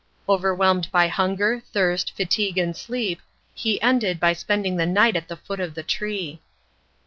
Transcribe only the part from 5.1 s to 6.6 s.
at the foot of the tree.